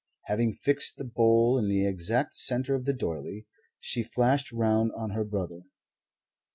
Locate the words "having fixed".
0.25-0.97